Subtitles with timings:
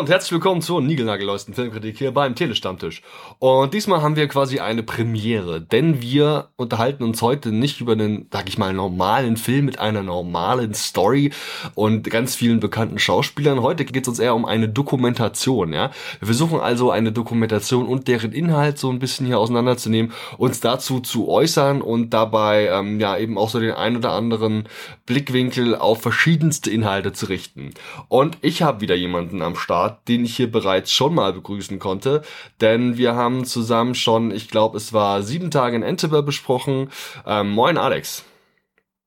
[0.00, 3.02] Und herzlich willkommen zur niegelnagelneuesten Filmkritik hier beim Telestammtisch.
[3.38, 8.26] Und diesmal haben wir quasi eine Premiere, denn wir unterhalten uns heute nicht über einen,
[8.32, 11.32] sag ich mal, normalen Film mit einer normalen Story
[11.74, 13.60] und ganz vielen bekannten Schauspielern.
[13.60, 15.90] Heute geht es uns eher um eine Dokumentation, ja.
[16.18, 21.00] Wir versuchen also eine Dokumentation und deren Inhalt so ein bisschen hier auseinanderzunehmen, uns dazu
[21.00, 24.64] zu äußern und dabei ähm, ja eben auch so den ein oder anderen
[25.04, 27.74] Blickwinkel auf verschiedenste Inhalte zu richten.
[28.08, 32.22] Und ich habe wieder jemanden am Start, den ich hier bereits schon mal begrüßen konnte,
[32.60, 36.90] denn wir haben zusammen schon, ich glaube, es war sieben Tage in Entebbe besprochen.
[37.26, 38.24] Ähm, moin Alex.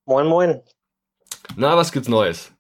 [0.06, 0.62] Moin, moin.
[1.56, 2.52] Na, was gibt's Neues?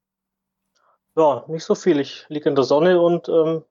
[1.16, 2.00] Ja, nicht so viel.
[2.00, 3.64] Ich liege in der Sonne und ähm,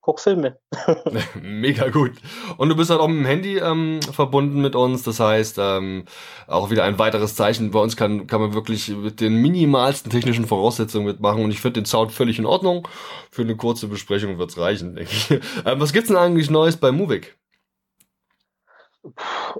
[0.00, 0.58] guck Filme.
[1.42, 2.12] Mega gut.
[2.56, 5.02] Und du bist halt auch mit dem Handy ähm, verbunden mit uns.
[5.02, 6.04] Das heißt, ähm,
[6.46, 7.70] auch wieder ein weiteres Zeichen.
[7.70, 11.44] Bei uns kann, kann man wirklich mit den minimalsten technischen Voraussetzungen mitmachen.
[11.44, 12.88] Und ich finde den Sound völlig in Ordnung.
[13.30, 15.28] Für eine kurze Besprechung wird's reichen, denke ich.
[15.64, 17.36] Ähm, was gibt's denn eigentlich Neues bei Movik?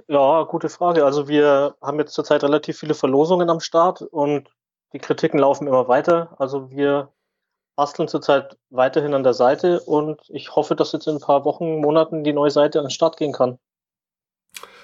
[0.07, 1.05] Ja, gute Frage.
[1.05, 4.49] Also wir haben jetzt zurzeit relativ viele Verlosungen am Start und
[4.93, 6.35] die Kritiken laufen immer weiter.
[6.39, 7.11] Also wir
[7.79, 11.79] basteln zurzeit weiterhin an der Seite und ich hoffe, dass jetzt in ein paar Wochen,
[11.79, 13.57] Monaten die neue Seite an den Start gehen kann.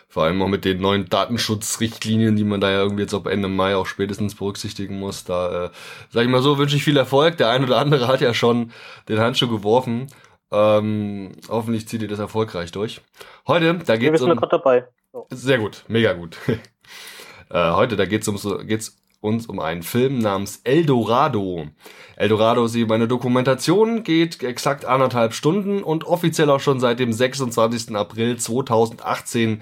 [0.08, 3.50] Vor allem auch mit den neuen Datenschutzrichtlinien, die man da ja irgendwie jetzt ab Ende
[3.50, 5.26] Mai auch spätestens berücksichtigen muss.
[5.26, 5.70] Da, äh,
[6.10, 7.36] sag ich mal so, wünsche ich viel Erfolg.
[7.36, 8.72] Der ein oder andere hat ja schon
[9.10, 10.08] den Handschuh geworfen.
[10.54, 13.02] Ähm, hoffentlich zieht ihr das erfolgreich durch.
[13.46, 14.30] Heute, da geht es um...
[14.30, 14.88] gerade dabei.
[15.12, 15.28] So.
[15.32, 16.38] Sehr gut, mega gut.
[17.50, 21.68] äh, heute, da geht es um, geht's uns um einen Film namens Eldorado.
[22.16, 27.14] Eldorado ist eben eine Dokumentation, geht exakt anderthalb Stunden und offiziell auch schon seit dem
[27.14, 27.96] 26.
[27.96, 29.62] April 2018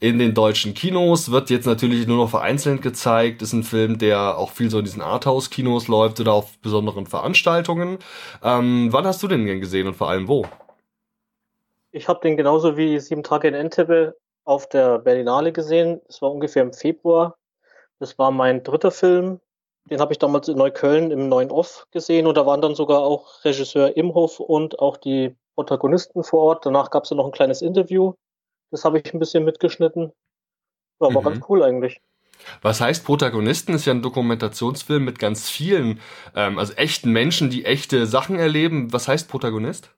[0.00, 4.38] in den deutschen Kinos, wird jetzt natürlich nur noch vereinzelt gezeigt, ist ein Film, der
[4.38, 7.98] auch viel so in diesen Arthouse-Kinos läuft oder auf besonderen Veranstaltungen.
[8.42, 10.46] Ähm, wann hast du den denn gesehen und vor allem wo?
[11.92, 16.00] Ich habe den genauso wie Sieben Tage in Entebbe auf der Berlinale gesehen.
[16.08, 17.36] Es war ungefähr im Februar
[18.00, 19.40] das war mein dritter Film.
[19.84, 23.00] Den habe ich damals in Neukölln im neuen Off gesehen und da waren dann sogar
[23.00, 26.66] auch Regisseur Imhoff und auch die Protagonisten vor Ort.
[26.66, 28.14] Danach gab es noch ein kleines Interview.
[28.70, 30.12] Das habe ich ein bisschen mitgeschnitten.
[30.98, 31.22] War mhm.
[31.22, 32.00] ganz cool eigentlich.
[32.62, 33.74] Was heißt Protagonisten?
[33.74, 36.00] Ist ja ein Dokumentationsfilm mit ganz vielen,
[36.34, 38.92] ähm, also echten Menschen, die echte Sachen erleben.
[38.92, 39.94] Was heißt Protagonist?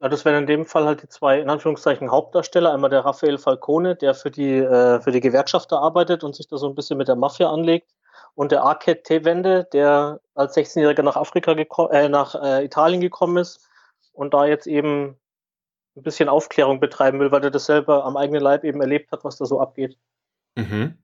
[0.00, 2.72] Ja, das wären in dem Fall halt die zwei, in Anführungszeichen, Hauptdarsteller.
[2.72, 6.56] Einmal der Raphael Falcone, der für die, äh, für die Gewerkschafter arbeitet und sich da
[6.56, 7.92] so ein bisschen mit der Mafia anlegt.
[8.36, 13.68] Und der Arcade T-Wende, der als 16-Jähriger nach Afrika äh, nach äh, Italien gekommen ist
[14.12, 15.16] und da jetzt eben
[15.96, 19.24] ein bisschen Aufklärung betreiben will, weil er das selber am eigenen Leib eben erlebt hat,
[19.24, 19.98] was da so abgeht.
[20.54, 20.96] Mhm.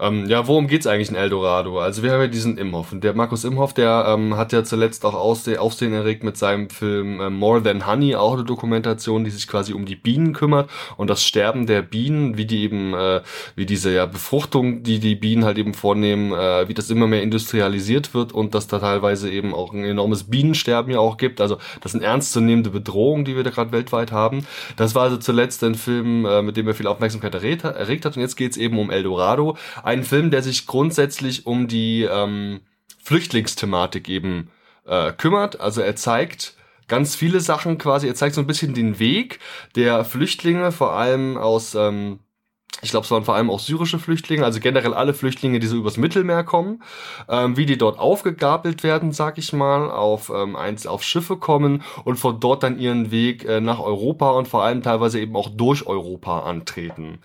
[0.00, 1.80] Ähm, ja, worum geht's eigentlich in Eldorado?
[1.80, 5.04] Also wir haben ja diesen Imhoff und der Markus Imhoff, der ähm, hat ja zuletzt
[5.04, 9.30] auch Aussehen, Aufsehen erregt mit seinem Film äh, More Than Honey, auch eine Dokumentation, die
[9.30, 13.22] sich quasi um die Bienen kümmert und das Sterben der Bienen, wie die eben, äh,
[13.56, 17.24] wie diese ja Befruchtung, die die Bienen halt eben vornehmen, äh, wie das immer mehr
[17.24, 21.40] industrialisiert wird und dass da teilweise eben auch ein enormes Bienensterben ja auch gibt.
[21.40, 24.46] Also das sind ernstzunehmende Bedrohungen, die wir da gerade weltweit haben.
[24.76, 28.16] Das war also zuletzt ein Film, äh, mit dem er viel Aufmerksamkeit erregt, erregt hat
[28.16, 29.56] und jetzt geht's eben um Eldorado
[29.88, 32.60] ein Film, der sich grundsätzlich um die ähm,
[33.02, 34.50] Flüchtlingsthematik eben
[34.86, 35.60] äh, kümmert.
[35.60, 36.56] Also er zeigt
[36.88, 38.06] ganz viele Sachen quasi.
[38.06, 39.38] Er zeigt so ein bisschen den Weg
[39.76, 42.18] der Flüchtlinge, vor allem aus, ähm,
[42.82, 45.78] ich glaube, es waren vor allem auch syrische Flüchtlinge, also generell alle Flüchtlinge, die so
[45.78, 46.82] übers Mittelmeer kommen,
[47.26, 51.82] ähm, wie die dort aufgegabelt werden, sag ich mal, auf ähm, eins auf Schiffe kommen
[52.04, 55.48] und von dort dann ihren Weg äh, nach Europa und vor allem teilweise eben auch
[55.48, 57.20] durch Europa antreten.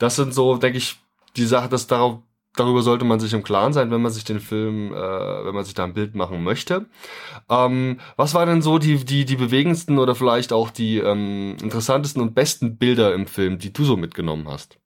[0.00, 0.98] Das sind so, denke ich,
[1.36, 2.20] die Sache, dass darauf
[2.58, 5.64] darüber sollte man sich im Klaren sein, wenn man sich den Film, äh, wenn man
[5.64, 6.86] sich da ein Bild machen möchte.
[7.48, 12.20] Ähm, was waren denn so die, die, die bewegendsten oder vielleicht auch die ähm, interessantesten
[12.22, 14.78] und besten Bilder im Film, die du so mitgenommen hast?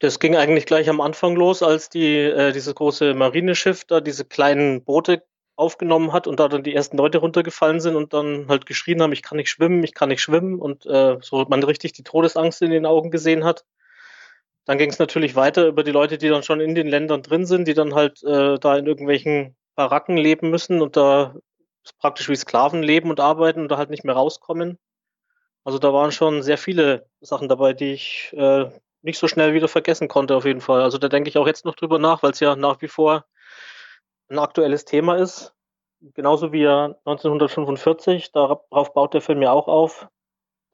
[0.00, 4.24] Das ging eigentlich gleich am Anfang los, als die, äh, dieses große Marineschiff da diese
[4.24, 5.22] kleinen Boote
[5.56, 9.12] aufgenommen hat und da dann die ersten Leute runtergefallen sind und dann halt geschrien haben,
[9.12, 12.60] ich kann nicht schwimmen, ich kann nicht schwimmen und äh, so man richtig die Todesangst
[12.62, 13.64] in den Augen gesehen hat.
[14.66, 17.44] Dann ging es natürlich weiter über die Leute, die dann schon in den Ländern drin
[17.44, 21.34] sind, die dann halt äh, da in irgendwelchen Baracken leben müssen und da
[21.98, 24.78] praktisch wie Sklaven leben und arbeiten und da halt nicht mehr rauskommen.
[25.64, 28.70] Also da waren schon sehr viele Sachen dabei, die ich äh,
[29.02, 30.82] nicht so schnell wieder vergessen konnte, auf jeden Fall.
[30.82, 33.26] Also da denke ich auch jetzt noch drüber nach, weil es ja nach wie vor
[34.28, 35.54] ein aktuelles Thema ist.
[36.00, 40.08] Genauso wie ja 1945, darauf baut der Film ja auch auf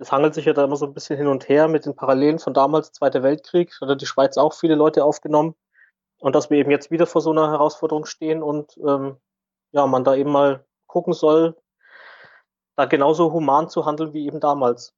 [0.00, 2.38] es hangelt sich ja da immer so ein bisschen hin und her mit den Parallelen
[2.38, 5.54] von damals, Zweiter Weltkrieg, hat die Schweiz auch viele Leute aufgenommen.
[6.20, 9.18] Und dass wir eben jetzt wieder vor so einer Herausforderung stehen und ähm,
[9.72, 11.54] ja, man da eben mal gucken soll,
[12.76, 14.94] da genauso human zu handeln wie eben damals.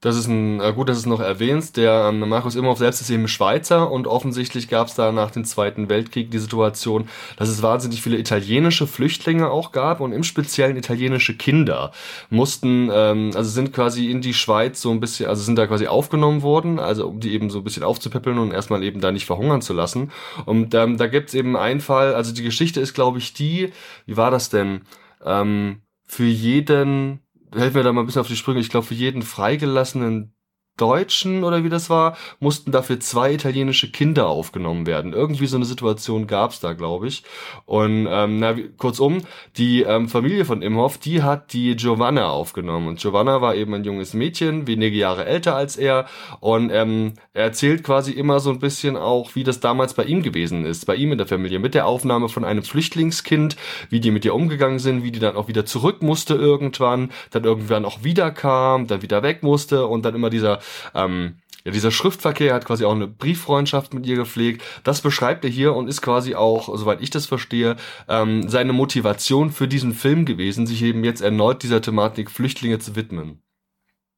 [0.00, 1.76] Das ist ein, äh, gut, dass du es noch erwähnst.
[1.76, 5.44] Der ähm, Markus Imhoff selbst ist eben Schweizer und offensichtlich gab es da nach dem
[5.44, 7.06] Zweiten Weltkrieg die Situation,
[7.36, 11.92] dass es wahnsinnig viele italienische Flüchtlinge auch gab und im Speziellen italienische Kinder
[12.30, 15.86] mussten, ähm, also sind quasi in die Schweiz so ein bisschen, also sind da quasi
[15.86, 19.26] aufgenommen worden, also um die eben so ein bisschen aufzupäppeln und erstmal eben da nicht
[19.26, 20.12] verhungern zu lassen.
[20.46, 23.70] Und ähm, da gibt's eben einen Fall, also die Geschichte ist, glaube ich, die,
[24.06, 24.80] wie war das denn?
[25.22, 27.20] Ähm, für jeden
[27.54, 28.60] helfen wir da mal ein bisschen auf die Sprünge.
[28.60, 30.34] Ich glaube, für jeden freigelassenen
[30.80, 35.12] Deutschen oder wie das war, mussten dafür zwei italienische Kinder aufgenommen werden.
[35.12, 37.22] Irgendwie so eine Situation gab's da, glaube ich.
[37.66, 39.18] Und ähm, na, kurzum,
[39.56, 42.88] die ähm, Familie von Imhoff, die hat die Giovanna aufgenommen.
[42.88, 46.06] Und Giovanna war eben ein junges Mädchen, wenige Jahre älter als er.
[46.40, 50.22] Und ähm, er erzählt quasi immer so ein bisschen auch, wie das damals bei ihm
[50.22, 53.56] gewesen ist, bei ihm in der Familie, mit der Aufnahme von einem Flüchtlingskind,
[53.90, 57.44] wie die mit ihr umgegangen sind, wie die dann auch wieder zurück musste irgendwann, dann
[57.44, 60.60] irgendwann auch wieder kam, dann wieder weg musste und dann immer dieser
[60.94, 64.62] ähm, ja, dieser Schriftverkehr hat quasi auch eine Brieffreundschaft mit ihr gepflegt.
[64.84, 67.76] Das beschreibt er hier und ist quasi auch, soweit ich das verstehe,
[68.08, 72.96] ähm, seine Motivation für diesen Film gewesen, sich eben jetzt erneut dieser Thematik Flüchtlinge zu
[72.96, 73.42] widmen.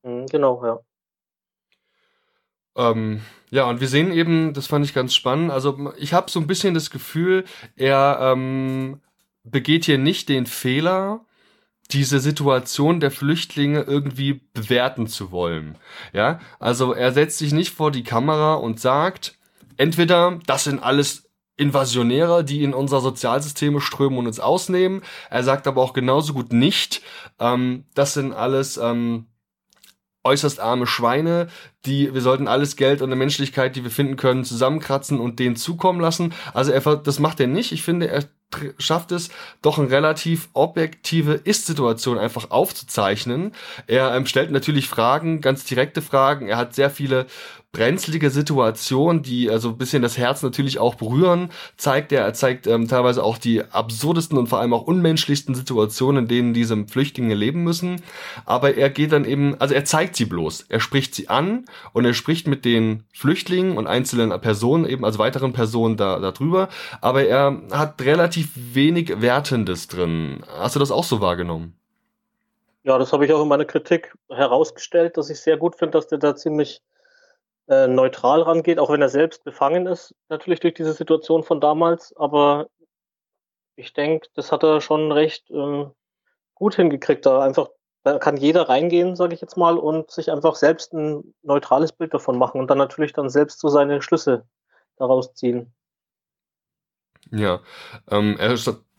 [0.05, 0.81] Mhm, genau, ja.
[2.75, 3.21] Ähm,
[3.51, 6.47] ja, und wir sehen eben, das fand ich ganz spannend, also ich habe so ein
[6.47, 7.45] bisschen das Gefühl,
[7.77, 9.03] er ähm,
[9.45, 11.27] begeht hier nicht den Fehler,
[11.93, 15.77] diese Situation der Flüchtlinge irgendwie bewerten zu wollen.
[16.13, 19.39] Ja, also er setzt sich nicht vor die Kamera und sagt,
[19.77, 25.03] entweder das sind alles Invasionäre, die in unser Sozialsysteme strömen und uns ausnehmen.
[25.31, 27.03] Er sagt aber auch genauso gut nicht,
[27.39, 29.27] ähm, das sind alles ähm,
[30.25, 31.49] äußerst arme Schweine,
[31.85, 35.57] die wir sollten alles Geld und eine Menschlichkeit, die wir finden können, zusammenkratzen und denen
[35.57, 36.33] zukommen lassen.
[36.55, 37.73] Also er, das macht er nicht.
[37.73, 38.25] Ich finde, er
[38.79, 39.31] schafft es,
[39.63, 43.53] doch eine relativ objektive Ist-Situation einfach aufzuzeichnen.
[43.87, 46.49] Er ähm, stellt natürlich Fragen, ganz direkte Fragen.
[46.49, 47.27] Er hat sehr viele
[47.73, 52.23] brenzlige Situationen, die also ein bisschen das Herz natürlich auch berühren, zeigt er.
[52.23, 56.55] Er zeigt ähm, teilweise auch die absurdesten und vor allem auch unmenschlichsten Situationen, in denen
[56.55, 58.03] diese Flüchtlinge leben müssen.
[58.45, 60.67] Aber er geht dann eben, also er zeigt sie bloß.
[60.69, 61.65] Er spricht sie an
[61.95, 66.69] und er spricht mit den Flüchtlingen und einzelnen Personen, eben als weiteren Personen da darüber.
[67.01, 70.45] Aber er hat relativ wenig Wertendes drin.
[70.59, 71.75] Hast du das auch so wahrgenommen?
[72.85, 76.09] Ja, das habe ich auch in meiner Kritik herausgestellt, dass ich sehr gut finde, dass
[76.09, 76.83] der da ziemlich
[77.73, 82.15] äh, neutral rangeht, auch wenn er selbst befangen ist, natürlich durch diese Situation von damals.
[82.17, 82.69] Aber
[83.77, 85.87] ich denke, das hat er schon recht äh,
[86.55, 87.25] gut hingekriegt.
[87.25, 87.71] Da einfach,
[88.05, 92.13] da kann jeder reingehen, sage ich jetzt mal, und sich einfach selbst ein neutrales Bild
[92.13, 94.45] davon machen und dann natürlich dann selbst so seine Schlüsse
[94.97, 95.73] daraus ziehen.
[97.35, 97.61] Ja,
[98.11, 98.59] ähm, er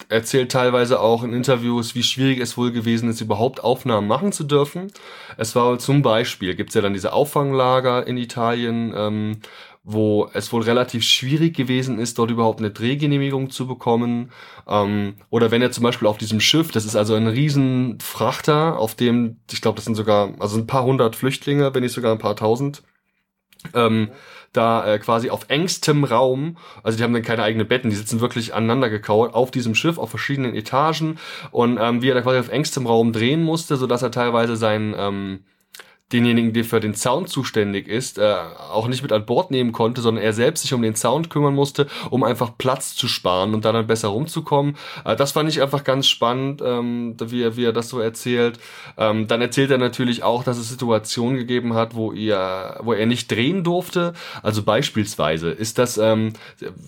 [0.10, 4.44] erzählt teilweise auch in Interviews, wie schwierig es wohl gewesen ist, überhaupt Aufnahmen machen zu
[4.44, 4.92] dürfen.
[5.38, 9.38] Es war zum Beispiel, gibt's ja dann diese Auffanglager in Italien, ähm,
[9.84, 14.32] wo es wohl relativ schwierig gewesen ist, dort überhaupt eine Drehgenehmigung zu bekommen.
[14.68, 18.80] Ähm, oder wenn er zum Beispiel auf diesem Schiff, das ist also ein riesen Frachter,
[18.80, 22.12] auf dem, ich glaube, das sind sogar, also ein paar hundert Flüchtlinge, wenn nicht sogar
[22.14, 22.82] ein paar tausend,
[23.74, 24.10] ähm,
[24.54, 28.22] da äh, quasi auf engstem Raum, also die haben dann keine eigenen Betten, die sitzen
[28.22, 31.18] wirklich aneinander gekauert auf diesem Schiff auf verschiedenen Etagen.
[31.52, 34.56] Und ähm, wie er da quasi auf engstem Raum drehen musste, so dass er teilweise
[34.56, 35.40] seinen ähm,
[36.14, 38.36] denjenigen, der für den Sound zuständig ist, äh,
[38.72, 41.56] auch nicht mit an Bord nehmen konnte, sondern er selbst sich um den Sound kümmern
[41.56, 44.78] musste, um einfach Platz zu sparen und dann besser rumzukommen.
[45.04, 48.60] Äh, das fand ich einfach ganz spannend, ähm, wie, er, wie er das so erzählt.
[48.98, 53.06] Ähm, dann erzählt er natürlich auch, dass es Situationen gegeben hat, wo er, wo er
[53.06, 54.14] nicht drehen durfte.
[54.44, 56.34] Also beispielsweise ist das ähm,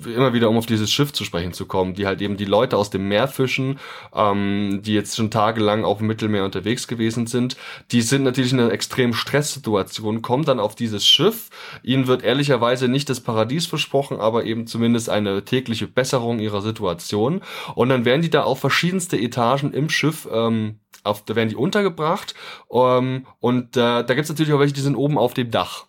[0.05, 2.77] immer wieder, um auf dieses Schiff zu sprechen zu kommen, die halt eben die Leute
[2.77, 3.79] aus dem Meer fischen,
[4.13, 7.57] ähm, die jetzt schon tagelang auf dem Mittelmeer unterwegs gewesen sind,
[7.91, 11.49] die sind natürlich in einer extrem Stresssituation, kommt dann auf dieses Schiff.
[11.83, 17.41] Ihnen wird ehrlicherweise nicht das Paradies versprochen, aber eben zumindest eine tägliche Besserung ihrer Situation.
[17.75, 21.55] Und dann werden die da auf verschiedenste Etagen im Schiff ähm, auf, da werden die
[21.55, 22.33] untergebracht
[22.71, 25.85] ähm, und äh, da gibt's natürlich auch welche, die sind oben auf dem Dach.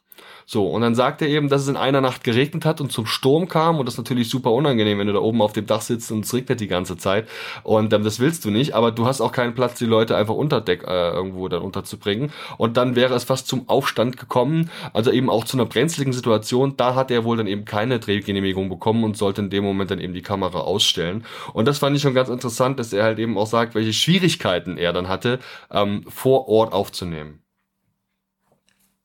[0.49, 3.05] So, und dann sagt er eben, dass es in einer Nacht geregnet hat und zum
[3.05, 3.81] Sturm kam.
[3.81, 6.25] Und das ist natürlich super unangenehm, wenn du da oben auf dem Dach sitzt und
[6.25, 7.29] es regnet die ganze Zeit.
[7.65, 10.35] Und ähm, das willst du nicht, aber du hast auch keinen Platz, die Leute einfach
[10.35, 12.31] unter Deck äh, irgendwo dann unterzubringen.
[12.59, 16.77] Und dann wäre es fast zum Aufstand gekommen, also eben auch zu einer brenzligen Situation,
[16.77, 19.99] da hat er wohl dann eben keine Drehgenehmigung bekommen und sollte in dem Moment dann
[19.99, 21.25] eben die Kamera ausstellen.
[21.55, 24.79] Und das fand ich schon ganz interessant, dass er halt eben auch sagt, welche Schwierigkeiten
[24.79, 25.41] er dann hatte,
[25.73, 27.43] ähm, vor Ort aufzunehmen.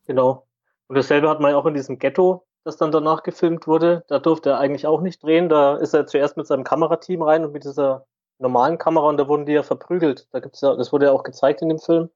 [0.05, 0.45] Genau.
[0.91, 4.03] Und dasselbe hat man ja auch in diesem Ghetto, das dann danach gefilmt wurde.
[4.09, 5.47] Da durfte er eigentlich auch nicht drehen.
[5.47, 8.07] Da ist er zuerst mit seinem Kamerateam rein und mit dieser
[8.39, 10.27] normalen Kamera und da wurden die ja verprügelt.
[10.33, 12.09] Da gibt's ja, das wurde ja auch gezeigt in dem Film.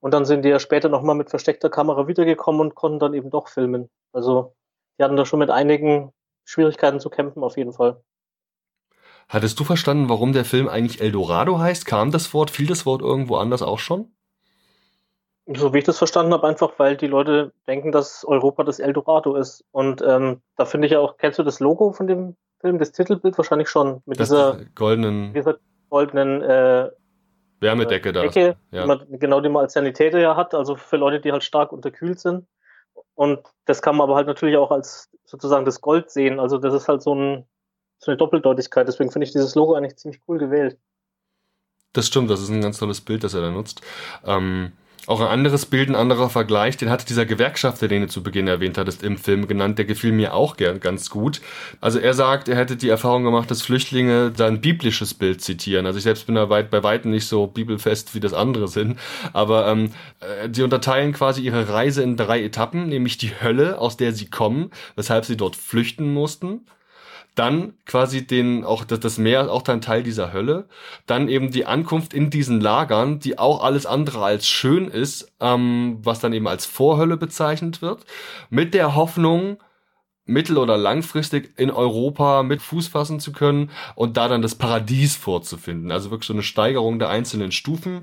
[0.00, 3.30] Und dann sind die ja später nochmal mit versteckter Kamera wiedergekommen und konnten dann eben
[3.30, 3.88] doch filmen.
[4.12, 4.54] Also
[4.98, 6.12] die hatten da schon mit einigen
[6.44, 8.02] Schwierigkeiten zu kämpfen, auf jeden Fall.
[9.30, 11.86] Hattest du verstanden, warum der Film eigentlich Eldorado heißt?
[11.86, 14.12] Kam das Wort, fiel das Wort irgendwo anders auch schon?
[15.56, 19.36] So wie ich das verstanden habe, einfach weil die Leute denken, dass Europa das Eldorado
[19.36, 19.64] ist.
[19.72, 22.92] Und ähm, da finde ich ja auch, kennst du das Logo von dem Film, das
[22.92, 25.56] Titelbild wahrscheinlich schon, mit das dieser goldenen, dieser
[25.88, 26.90] goldenen äh,
[27.60, 28.22] Wärmedecke da.
[28.22, 28.82] Decke, ja.
[28.82, 31.72] die man, genau die man als Sanitäter ja hat, also für Leute, die halt stark
[31.72, 32.46] unterkühlt sind.
[33.14, 36.40] Und das kann man aber halt natürlich auch als sozusagen das Gold sehen.
[36.40, 37.44] Also das ist halt so, ein,
[37.98, 38.88] so eine Doppeldeutigkeit.
[38.88, 40.78] Deswegen finde ich dieses Logo eigentlich ziemlich cool gewählt.
[41.92, 43.82] Das stimmt, das ist ein ganz tolles Bild, das er da nutzt.
[44.24, 44.72] Ähm,
[45.06, 48.46] auch ein anderes Bild, ein anderer Vergleich, den hat dieser Gewerkschafter, den du zu Beginn
[48.46, 51.40] erwähnt hattest, im Film genannt, der gefiel mir auch gern ganz gut.
[51.80, 55.86] Also er sagt, er hätte die Erfahrung gemacht, dass Flüchtlinge da ein biblisches Bild zitieren.
[55.86, 58.98] Also ich selbst bin da weit, bei weitem nicht so bibelfest, wie das andere sind.
[59.32, 59.92] Aber ähm,
[60.52, 64.70] sie unterteilen quasi ihre Reise in drei Etappen, nämlich die Hölle, aus der sie kommen,
[64.96, 66.66] weshalb sie dort flüchten mussten
[67.34, 70.68] dann quasi den, auch das, das Meer auch dann Teil dieser Hölle,
[71.06, 75.98] dann eben die Ankunft in diesen Lagern, die auch alles andere als schön ist, ähm,
[76.02, 78.04] was dann eben als Vorhölle bezeichnet wird,
[78.50, 79.58] mit der Hoffnung,
[80.26, 85.16] mittel- oder langfristig in Europa mit Fuß fassen zu können und da dann das Paradies
[85.16, 85.90] vorzufinden.
[85.90, 88.02] Also wirklich so eine Steigerung der einzelnen Stufen.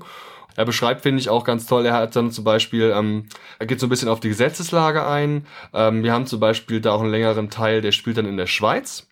[0.56, 1.86] Er beschreibt, finde ich, auch ganz toll.
[1.86, 3.26] Er hat dann zum Beispiel, ähm,
[3.58, 5.46] er geht so ein bisschen auf die Gesetzeslage ein.
[5.72, 8.46] Ähm, wir haben zum Beispiel da auch einen längeren Teil, der spielt dann in der
[8.46, 9.07] Schweiz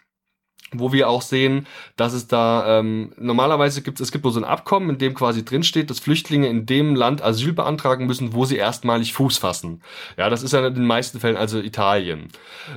[0.73, 4.91] wo wir auch sehen, dass es da ähm, normalerweise gibt es gibt so ein Abkommen,
[4.91, 9.13] in dem quasi drinsteht, dass Flüchtlinge in dem Land Asyl beantragen müssen, wo sie erstmalig
[9.13, 9.81] Fuß fassen.
[10.17, 12.29] Ja, das ist ja in den meisten Fällen also Italien.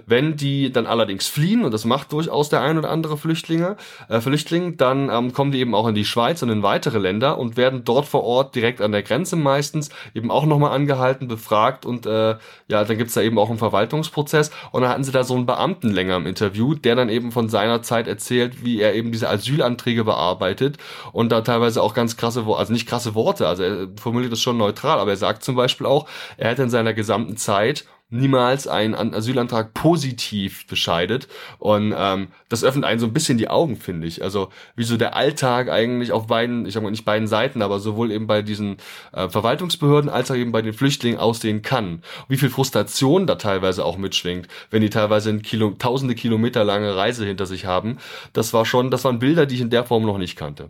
[0.06, 3.76] Wenn die dann allerdings fliehen und das macht durchaus der ein oder andere Flüchtlinge,
[4.08, 7.40] äh, Flüchtling, dann ähm, kommen die eben auch in die Schweiz und in weitere Länder
[7.40, 11.88] und werden dort vor Ort direkt an der Grenze meistens eben auch nochmal angehalten, befragt
[11.88, 12.36] und äh,
[12.68, 15.48] ja, dann gibt's da eben auch einen Verwaltungsprozess und dann hatten sie da so einen
[15.48, 19.30] Beamten länger im Interview, der dann eben von seiner Zeit erzählt, wie er eben diese
[19.30, 20.78] Asylanträge bearbeitet
[21.12, 24.58] und da teilweise auch ganz krasse also nicht krasse Worte, also er formuliert das schon
[24.58, 26.08] neutral, aber er sagt zum Beispiel auch,
[26.38, 31.28] er hätte in seiner gesamten Zeit niemals einen Asylantrag positiv bescheidet.
[31.60, 34.24] Und ähm, das öffnet einen so ein bisschen die Augen, finde ich.
[34.24, 37.80] Also wie so der Alltag eigentlich auf beiden, ich sag mal nicht beiden Seiten, aber
[37.80, 38.78] sowohl eben bei diesen
[39.14, 42.02] äh, Verwaltungsbehörden als auch eben bei den Flüchtlingen aussehen kann.
[42.28, 46.96] Wie viel Frustration da teilweise auch mitschwingt, wenn die teilweise ein Kilo, tausende Kilometer lange
[46.96, 47.98] Reise hinter sich haben.
[48.34, 50.70] Das war schon, das waren Bilder, die ich in der Form noch nicht kannte.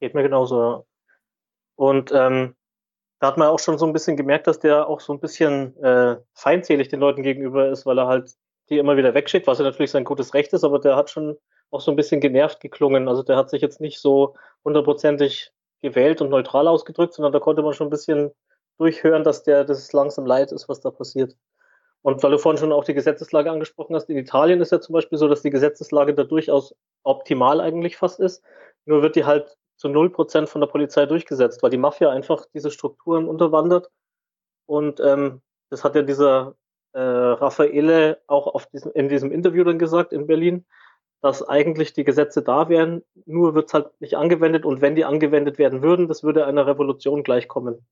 [0.00, 0.86] Geht mir genauso.
[1.76, 2.54] Und ähm,
[3.20, 5.76] da hat man auch schon so ein bisschen gemerkt, dass der auch so ein bisschen
[5.82, 8.34] äh, feindselig den Leuten gegenüber ist, weil er halt
[8.70, 11.36] die immer wieder wegschickt, was ja natürlich sein gutes Recht ist, aber der hat schon
[11.70, 13.08] auch so ein bisschen genervt geklungen.
[13.08, 14.34] Also der hat sich jetzt nicht so
[14.64, 18.30] hundertprozentig gewählt und neutral ausgedrückt, sondern da konnte man schon ein bisschen
[18.78, 21.36] durchhören, dass der das langsam leid ist, was da passiert.
[22.02, 24.94] Und weil du vorhin schon auch die Gesetzeslage angesprochen hast, in Italien ist ja zum
[24.94, 28.42] Beispiel so, dass die Gesetzeslage da durchaus optimal eigentlich fast ist.
[28.86, 32.44] Nur wird die halt zu null Prozent von der Polizei durchgesetzt, weil die Mafia einfach
[32.52, 33.90] diese Strukturen unterwandert.
[34.66, 36.54] Und ähm, das hat ja dieser
[36.92, 40.66] äh, Raffaele auch auf diesem, in diesem Interview dann gesagt in Berlin,
[41.22, 45.06] dass eigentlich die Gesetze da wären, nur wird es halt nicht angewendet und wenn die
[45.06, 47.86] angewendet werden würden, das würde einer Revolution gleichkommen.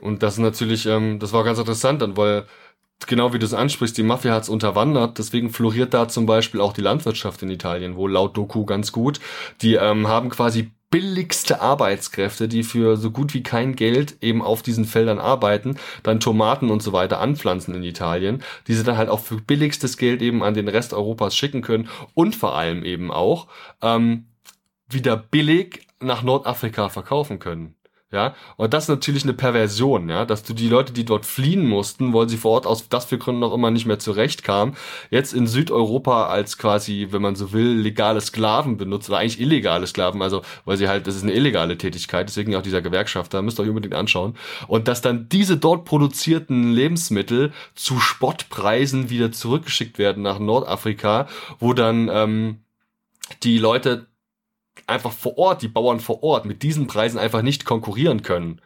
[0.00, 2.46] Und das ist natürlich, ähm, das war ganz interessant dann, weil
[3.06, 6.60] genau wie du es ansprichst, die Mafia hat es unterwandert, deswegen floriert da zum Beispiel
[6.60, 9.20] auch die Landwirtschaft in Italien, wohl laut Doku ganz gut.
[9.62, 14.62] Die ähm, haben quasi billigste Arbeitskräfte, die für so gut wie kein Geld eben auf
[14.62, 19.08] diesen Feldern arbeiten, dann Tomaten und so weiter anpflanzen in Italien, die sie dann halt
[19.08, 23.10] auch für billigstes Geld eben an den Rest Europas schicken können und vor allem eben
[23.10, 23.48] auch
[23.80, 24.26] ähm,
[24.88, 27.74] wieder billig nach Nordafrika verkaufen können.
[28.12, 31.66] Ja, und das ist natürlich eine Perversion, ja, dass du die Leute, die dort fliehen
[31.66, 34.76] mussten, weil sie vor Ort aus das für Gründen auch immer nicht mehr zurechtkamen,
[35.10, 39.86] jetzt in Südeuropa als quasi, wenn man so will, legale Sklaven benutzt oder eigentlich illegale
[39.86, 43.58] Sklaven, also weil sie halt, das ist eine illegale Tätigkeit, deswegen auch dieser Gewerkschafter, müsst
[43.58, 44.36] ihr euch unbedingt anschauen.
[44.68, 51.28] Und dass dann diese dort produzierten Lebensmittel zu Spottpreisen wieder zurückgeschickt werden nach Nordafrika,
[51.58, 52.58] wo dann ähm,
[53.42, 54.11] die Leute
[54.86, 58.60] einfach vor Ort, die Bauern vor Ort mit diesen Preisen einfach nicht konkurrieren können.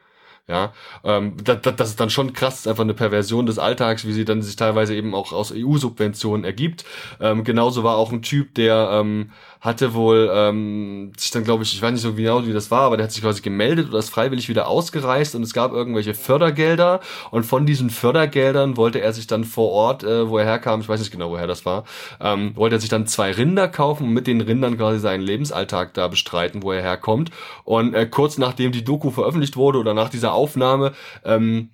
[0.48, 4.06] Ja, ähm, das, das ist dann schon krass, das ist einfach eine Perversion des Alltags,
[4.06, 6.84] wie sie dann sich teilweise eben auch aus EU-Subventionen ergibt.
[7.20, 9.32] Ähm, genauso war auch ein Typ, der ähm,
[9.66, 12.82] hatte wohl ähm, sich dann, glaube ich, ich weiß nicht so genau, wie das war,
[12.82, 16.14] aber der hat sich quasi gemeldet oder ist freiwillig wieder ausgereist und es gab irgendwelche
[16.14, 17.00] Fördergelder
[17.32, 20.88] und von diesen Fördergeldern wollte er sich dann vor Ort, äh, wo er herkam, ich
[20.88, 21.84] weiß nicht genau, woher das war,
[22.20, 25.94] ähm, wollte er sich dann zwei Rinder kaufen und mit den Rindern quasi seinen Lebensalltag
[25.94, 27.30] da bestreiten, wo er herkommt.
[27.64, 30.92] Und äh, kurz nachdem die Doku veröffentlicht wurde oder nach dieser Aufnahme,
[31.24, 31.70] ähm,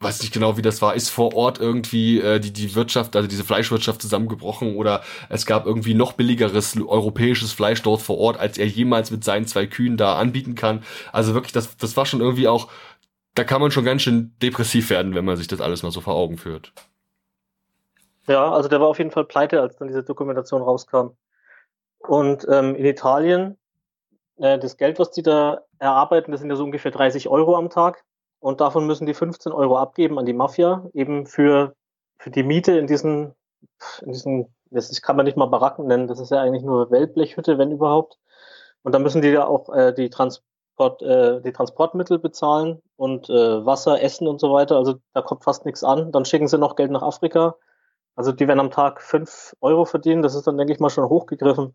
[0.00, 3.28] weiß nicht genau, wie das war, ist vor Ort irgendwie äh, die, die Wirtschaft, also
[3.28, 8.56] diese Fleischwirtschaft zusammengebrochen oder es gab irgendwie noch billigeres europäisches Fleisch dort vor Ort, als
[8.56, 10.82] er jemals mit seinen zwei Kühen da anbieten kann.
[11.12, 12.68] Also wirklich, das, das war schon irgendwie auch,
[13.34, 16.00] da kann man schon ganz schön depressiv werden, wenn man sich das alles mal so
[16.00, 16.72] vor Augen führt.
[18.26, 21.10] Ja, also der war auf jeden Fall pleite, als dann diese Dokumentation rauskam.
[21.98, 23.58] Und ähm, in Italien,
[24.38, 27.68] äh, das Geld, was die da erarbeiten, das sind ja so ungefähr 30 Euro am
[27.68, 28.02] Tag
[28.40, 31.74] und davon müssen die 15 Euro abgeben an die Mafia, eben für,
[32.18, 33.34] für die Miete in diesen,
[34.02, 37.58] in diesen, das kann man nicht mal Baracken nennen, das ist ja eigentlich nur Wellblechhütte,
[37.58, 38.18] wenn überhaupt.
[38.82, 43.64] Und dann müssen die ja auch äh, die Transport, äh, die Transportmittel bezahlen und äh,
[43.66, 44.76] Wasser, Essen und so weiter.
[44.76, 46.12] Also da kommt fast nichts an.
[46.12, 47.56] Dann schicken sie noch Geld nach Afrika.
[48.16, 50.22] Also die werden am Tag fünf Euro verdienen.
[50.22, 51.74] Das ist dann, denke ich mal, schon hochgegriffen.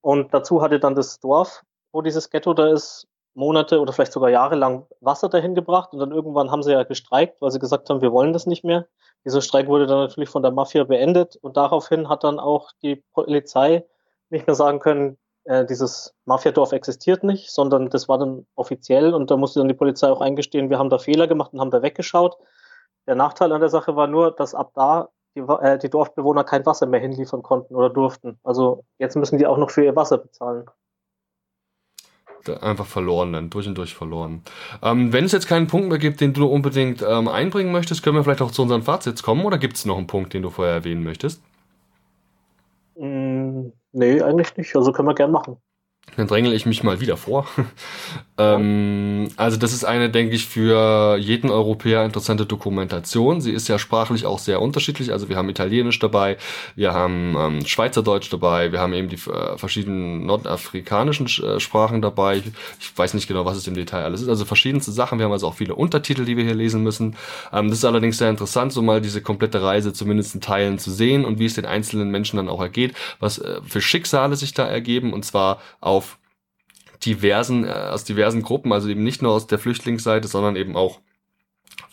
[0.00, 4.30] Und dazu hatte dann das Dorf, wo dieses Ghetto da ist, Monate oder vielleicht sogar
[4.30, 8.00] jahrelang Wasser dahin gebracht und dann irgendwann haben sie ja gestreikt, weil sie gesagt haben,
[8.00, 8.86] wir wollen das nicht mehr.
[9.24, 13.02] Dieser Streik wurde dann natürlich von der Mafia beendet und daraufhin hat dann auch die
[13.12, 13.84] Polizei
[14.30, 19.30] nicht mehr sagen können, äh, dieses Mafiadorf existiert nicht, sondern das war dann offiziell und
[19.30, 21.82] da musste dann die Polizei auch eingestehen, wir haben da Fehler gemacht und haben da
[21.82, 22.36] weggeschaut.
[23.06, 26.64] Der Nachteil an der Sache war nur, dass ab da die, äh, die Dorfbewohner kein
[26.64, 28.38] Wasser mehr hinliefern konnten oder durften.
[28.44, 30.66] Also jetzt müssen die auch noch für ihr Wasser bezahlen
[32.48, 34.42] einfach verloren dann, durch und durch verloren.
[34.82, 38.16] Ähm, wenn es jetzt keinen Punkt mehr gibt, den du unbedingt ähm, einbringen möchtest, können
[38.16, 40.50] wir vielleicht auch zu unseren Fazits kommen oder gibt es noch einen Punkt, den du
[40.50, 41.42] vorher erwähnen möchtest?
[42.96, 44.74] Mm, nee, eigentlich nicht.
[44.76, 45.56] Also können wir gern machen.
[46.16, 47.48] Dann drängle ich mich mal wieder vor.
[48.38, 53.40] ähm, also das ist eine, denke ich, für jeden Europäer interessante Dokumentation.
[53.40, 55.12] Sie ist ja sprachlich auch sehr unterschiedlich.
[55.12, 56.36] Also wir haben Italienisch dabei,
[56.76, 62.42] wir haben ähm, Schweizerdeutsch dabei, wir haben eben die äh, verschiedenen nordafrikanischen äh, Sprachen dabei.
[62.78, 64.28] Ich weiß nicht genau, was es im Detail alles ist.
[64.28, 65.18] Also verschiedenste Sachen.
[65.18, 67.16] Wir haben also auch viele Untertitel, die wir hier lesen müssen.
[67.52, 70.92] Ähm, das ist allerdings sehr interessant, so mal diese komplette Reise zumindest in Teilen zu
[70.92, 74.54] sehen und wie es den einzelnen Menschen dann auch ergeht, was äh, für Schicksale sich
[74.54, 75.93] da ergeben und zwar auf
[77.04, 81.00] diversen, äh, aus diversen Gruppen, also eben nicht nur aus der Flüchtlingsseite, sondern eben auch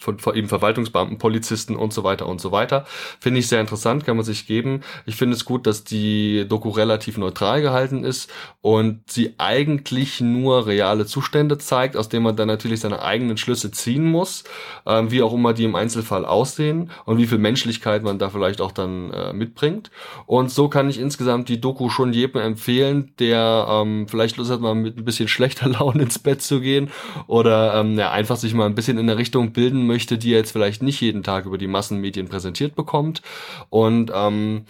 [0.02, 2.86] von, von eben Verwaltungsbeamten, Polizisten und so weiter und so weiter.
[3.20, 4.82] Finde ich sehr interessant, kann man sich geben.
[5.06, 10.66] Ich finde es gut, dass die Doku relativ neutral gehalten ist und sie eigentlich nur
[10.66, 14.44] reale Zustände zeigt, aus denen man dann natürlich seine eigenen Schlüsse ziehen muss,
[14.86, 18.60] äh, wie auch immer die im Einzelfall aussehen und wie viel Menschlichkeit man da vielleicht
[18.60, 19.92] auch dann äh, mitbringt.
[20.26, 24.62] Und so kann ich insgesamt die Doku schon jedem empfehlen, der ähm, vielleicht Lust hat,
[24.62, 26.90] mal mit ein bisschen schlechter Laune ins Bett zu gehen
[27.28, 30.40] oder ähm, ja, einfach sich mal ein bisschen in der Richtung bilden möchte, die er
[30.40, 33.22] jetzt vielleicht nicht jeden Tag über die Massenmedien präsentiert bekommt.
[33.70, 34.66] Und ähm,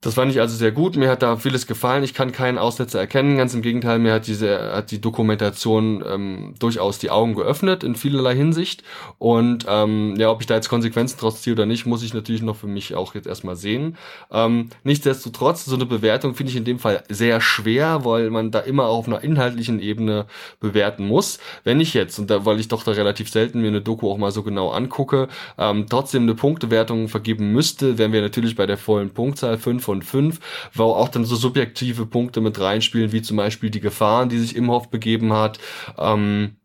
[0.00, 0.96] das fand ich also sehr gut.
[0.96, 2.04] Mir hat da vieles gefallen.
[2.04, 3.36] Ich kann keinen Aussetzer erkennen.
[3.36, 7.96] Ganz im Gegenteil, mir hat diese hat die Dokumentation ähm, durchaus die Augen geöffnet in
[7.96, 8.84] vielerlei Hinsicht.
[9.18, 12.42] Und ähm, ja, ob ich da jetzt Konsequenzen draus ziehe oder nicht, muss ich natürlich
[12.42, 13.96] noch für mich auch jetzt erstmal sehen.
[14.30, 18.60] Ähm, nichtsdestotrotz, so eine Bewertung finde ich in dem Fall sehr schwer, weil man da
[18.60, 20.26] immer auf einer inhaltlichen Ebene
[20.60, 21.40] bewerten muss.
[21.64, 24.18] Wenn ich jetzt, und da, weil ich doch da relativ selten mir eine Doku auch
[24.18, 25.26] mal so genau angucke,
[25.58, 30.02] ähm, trotzdem eine Punktewertung vergeben müsste, wären wir natürlich bei der vollen Punktzahl 5 von
[30.02, 30.38] 5,
[30.74, 34.54] wo auch dann so subjektive Punkte mit reinspielen, wie zum Beispiel die Gefahren, die sich
[34.54, 35.58] Imhoff begeben hat,
[35.96, 36.56] ähm,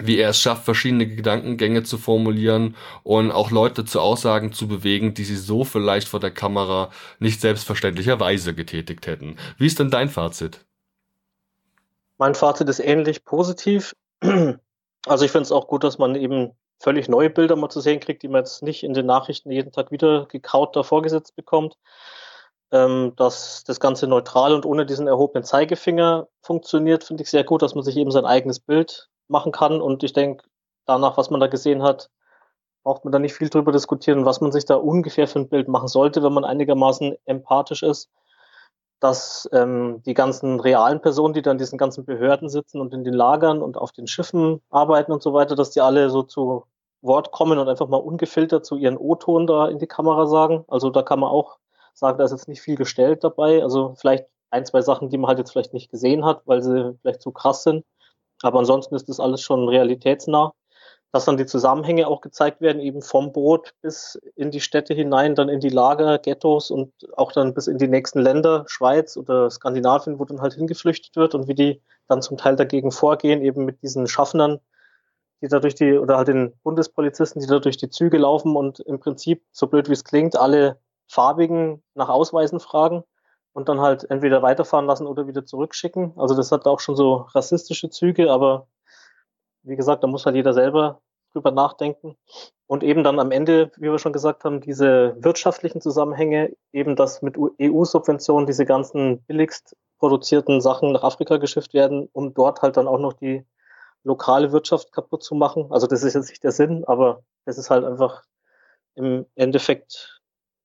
[0.00, 2.74] wie er es schafft, verschiedene Gedankengänge zu formulieren
[3.04, 7.40] und auch Leute zu Aussagen zu bewegen, die sie so vielleicht vor der Kamera nicht
[7.40, 9.36] selbstverständlicherweise getätigt hätten.
[9.58, 10.66] Wie ist denn dein Fazit?
[12.18, 13.94] Mein Fazit ist ähnlich positiv.
[15.08, 16.50] Also ich finde es auch gut, dass man eben
[16.80, 19.72] völlig neue Bilder mal zu sehen kriegt, die man jetzt nicht in den Nachrichten jeden
[19.72, 21.76] Tag wieder gekaut da vorgesetzt bekommt
[22.72, 27.62] ähm, dass das Ganze neutral und ohne diesen erhobenen Zeigefinger funktioniert, finde ich sehr gut,
[27.62, 29.80] dass man sich eben sein eigenes Bild machen kann.
[29.80, 30.44] Und ich denke,
[30.86, 32.10] danach, was man da gesehen hat,
[32.82, 35.68] braucht man da nicht viel drüber diskutieren, was man sich da ungefähr für ein Bild
[35.68, 38.10] machen sollte, wenn man einigermaßen empathisch ist,
[39.00, 43.04] dass ähm, die ganzen realen Personen, die da in diesen ganzen Behörden sitzen und in
[43.04, 46.64] den Lagern und auf den Schiffen arbeiten und so weiter, dass die alle so zu
[47.02, 50.64] Wort kommen und einfach mal ungefiltert zu ihren O-Ton da in die Kamera sagen.
[50.68, 51.58] Also da kann man auch
[51.98, 53.62] sagen, da ist jetzt nicht viel gestellt dabei.
[53.62, 56.96] Also vielleicht ein, zwei Sachen, die man halt jetzt vielleicht nicht gesehen hat, weil sie
[57.00, 57.84] vielleicht zu krass sind.
[58.42, 60.52] Aber ansonsten ist das alles schon realitätsnah.
[61.12, 65.34] dass dann die Zusammenhänge auch gezeigt werden, eben vom Boot bis in die Städte hinein,
[65.34, 69.50] dann in die Lager, Ghettos und auch dann bis in die nächsten Länder, Schweiz oder
[69.50, 73.64] Skandinavien, wo dann halt hingeflüchtet wird und wie die dann zum Teil dagegen vorgehen, eben
[73.64, 74.60] mit diesen Schaffnern,
[75.40, 78.80] die da durch die, oder halt den Bundespolizisten, die da durch die Züge laufen und
[78.80, 83.04] im Prinzip, so blöd wie es klingt, alle Farbigen nach Ausweisen fragen
[83.52, 86.12] und dann halt entweder weiterfahren lassen oder wieder zurückschicken.
[86.16, 88.68] Also das hat auch schon so rassistische Züge, aber
[89.62, 91.00] wie gesagt, da muss halt jeder selber
[91.32, 92.16] drüber nachdenken.
[92.66, 97.22] Und eben dann am Ende, wie wir schon gesagt haben, diese wirtschaftlichen Zusammenhänge, eben dass
[97.22, 102.88] mit EU-Subventionen diese ganzen billigst produzierten Sachen nach Afrika geschifft werden, um dort halt dann
[102.88, 103.46] auch noch die
[104.02, 105.66] lokale Wirtschaft kaputt zu machen.
[105.70, 108.22] Also das ist jetzt nicht der Sinn, aber das ist halt einfach
[108.94, 110.15] im Endeffekt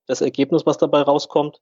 [0.07, 1.61] das Ergebnis, was dabei rauskommt.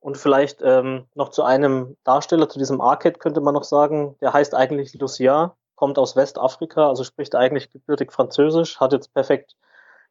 [0.00, 4.32] Und vielleicht ähm, noch zu einem Darsteller, zu diesem Arcade könnte man noch sagen, der
[4.32, 9.56] heißt eigentlich Lucia, kommt aus Westafrika, also spricht eigentlich gebürtig Französisch, hat jetzt perfekt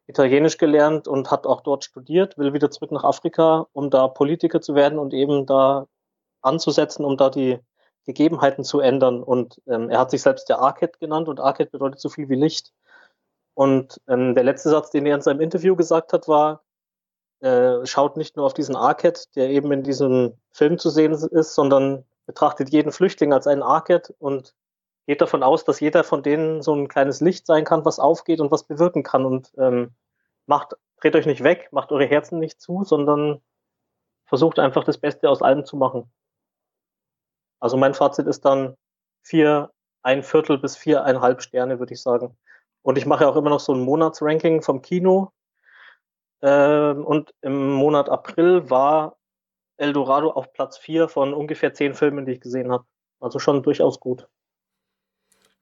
[0.06, 4.60] Italienisch gelernt und hat auch dort studiert, will wieder zurück nach Afrika, um da Politiker
[4.60, 5.86] zu werden und eben da
[6.42, 7.60] anzusetzen, um da die
[8.06, 9.22] Gegebenheiten zu ändern.
[9.22, 12.34] Und ähm, er hat sich selbst der Arcade genannt und Arcade bedeutet so viel wie
[12.34, 12.72] Licht.
[13.54, 16.62] Und ähm, der letzte Satz, den er in seinem Interview gesagt hat, war,
[17.40, 21.54] äh, schaut nicht nur auf diesen Arcade, der eben in diesem Film zu sehen ist,
[21.54, 24.54] sondern betrachtet jeden Flüchtling als einen Arcade und
[25.06, 28.40] geht davon aus, dass jeder von denen so ein kleines Licht sein kann, was aufgeht
[28.40, 29.24] und was bewirken kann.
[29.24, 29.94] Und ähm,
[30.46, 33.40] macht, dreht euch nicht weg, macht eure Herzen nicht zu, sondern
[34.26, 36.12] versucht einfach das Beste aus allem zu machen.
[37.58, 38.76] Also mein Fazit ist dann
[39.22, 39.72] vier,
[40.02, 42.36] ein Viertel bis viereinhalb Sterne, würde ich sagen.
[42.82, 45.32] Und ich mache auch immer noch so ein Monatsranking vom Kino.
[46.42, 49.16] Ähm, und im Monat April war
[49.78, 52.86] Eldorado auf Platz vier von ungefähr zehn Filmen, die ich gesehen habe.
[53.20, 54.28] Also schon durchaus gut.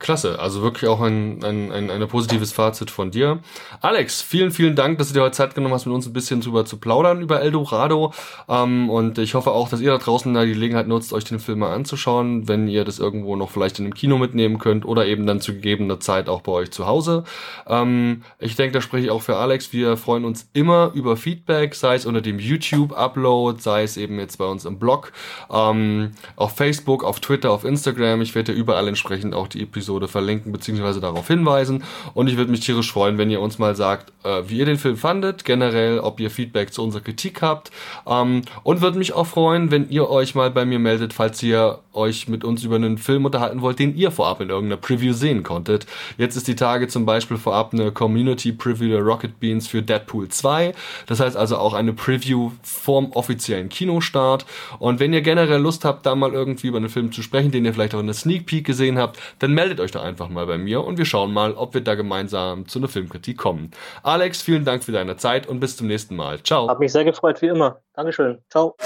[0.00, 3.40] Klasse, also wirklich auch ein, ein, ein, ein positives Fazit von dir.
[3.80, 6.40] Alex, vielen, vielen Dank, dass du dir heute Zeit genommen hast, mit uns ein bisschen
[6.40, 8.12] drüber zu plaudern über Eldorado.
[8.48, 11.40] Ähm, und ich hoffe auch, dass ihr da draußen da die Gelegenheit nutzt, euch den
[11.40, 15.04] Film mal anzuschauen, wenn ihr das irgendwo noch vielleicht in einem Kino mitnehmen könnt oder
[15.04, 17.24] eben dann zu gegebener Zeit auch bei euch zu Hause.
[17.66, 19.72] Ähm, ich denke, da spreche ich auch für Alex.
[19.72, 24.38] Wir freuen uns immer über Feedback, sei es unter dem YouTube-Upload, sei es eben jetzt
[24.38, 25.10] bei uns im Blog,
[25.52, 28.22] ähm, auf Facebook, auf Twitter, auf Instagram.
[28.22, 31.00] Ich werde ja überall entsprechend auch die Episode Episode verlinken bzw.
[31.00, 31.82] darauf hinweisen.
[32.12, 34.76] Und ich würde mich tierisch freuen, wenn ihr uns mal sagt, äh, wie ihr den
[34.76, 37.70] Film fandet, generell, ob ihr Feedback zu unserer Kritik habt.
[38.06, 41.78] Ähm, und würde mich auch freuen, wenn ihr euch mal bei mir meldet, falls ihr
[41.94, 45.42] euch mit uns über einen Film unterhalten wollt, den ihr vorab in irgendeiner Preview sehen
[45.42, 45.86] konntet.
[46.18, 50.28] Jetzt ist die Tage zum Beispiel vorab eine Community Preview der Rocket Beans für Deadpool
[50.28, 50.74] 2.
[51.06, 54.44] Das heißt also auch eine Preview vorm offiziellen Kinostart.
[54.78, 57.64] Und wenn ihr generell Lust habt, da mal irgendwie über einen Film zu sprechen, den
[57.64, 60.28] ihr vielleicht auch in der Sneak Peek gesehen habt, dann meldet meldet euch da einfach
[60.28, 63.70] mal bei mir und wir schauen mal, ob wir da gemeinsam zu einer Filmkritik kommen.
[64.02, 66.42] Alex, vielen Dank für deine Zeit und bis zum nächsten Mal.
[66.42, 66.68] Ciao.
[66.68, 67.80] Hat mich sehr gefreut, wie immer.
[67.94, 68.38] Dankeschön.
[68.50, 68.76] Ciao.